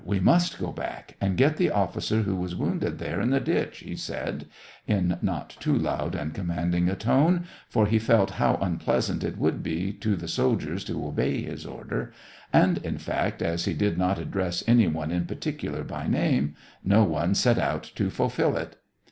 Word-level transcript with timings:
we 0.03 0.19
must 0.19 0.57
go 0.57 0.71
back— 0.71 1.15
and 1.21 1.37
get 1.37 1.57
the 1.57 1.69
officer 1.69 2.23
who 2.23 2.35
was 2.35 2.55
wounded 2.55 2.97
there 2.97 3.21
in 3.21 3.29
the 3.29 3.39
ditch," 3.39 3.81
he 3.85 3.95
said, 3.95 4.47
in 4.87 5.15
not 5.21 5.51
too 5.59 5.75
loud 5.77 6.15
and 6.15 6.33
commanding 6.33 6.89
a 6.89 6.95
tone, 6.95 7.45
for 7.69 7.85
he 7.85 7.99
felt 7.99 8.31
how 8.41 8.55
unpleasant 8.63 9.23
it 9.23 9.37
would 9.37 9.61
be 9.61 9.93
to 9.93 10.15
the 10.15 10.27
soldiers 10.27 10.83
to 10.83 11.05
obey 11.05 11.43
his 11.43 11.67
order,— 11.67 12.11
and, 12.51 12.79
in 12.79 12.97
fact, 12.97 13.43
as 13.43 13.65
he 13.65 13.75
did 13.75 13.95
not 13.95 14.17
address 14.17 14.63
any 14.65 14.87
one 14.87 15.11
in 15.11 15.27
particular 15.27 15.83
by 15.83 16.07
name, 16.07 16.55
no 16.83 17.03
one 17.03 17.35
set 17.35 17.59
out 17.59 17.83
to 17.83 18.09
fulfil 18.09 18.57
it. 18.57 18.77